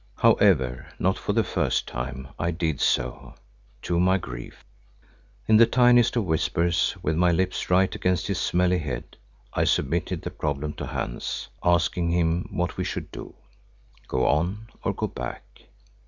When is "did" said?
2.49-2.81